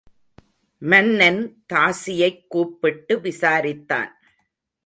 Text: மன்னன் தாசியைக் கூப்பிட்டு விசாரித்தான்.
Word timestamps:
மன்னன் 0.79 1.63
தாசியைக் 1.73 2.47
கூப்பிட்டு 2.47 3.19
விசாரித்தான். 3.19 4.09